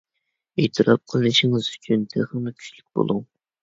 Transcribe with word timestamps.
ئېتىراپ 0.63 1.03
قىلىنىشىڭىز 1.13 1.71
ئۈچۈن 1.77 2.09
تېخىمۇ 2.17 2.59
كۈچلۈك 2.61 2.87
بولۇڭ! 3.01 3.27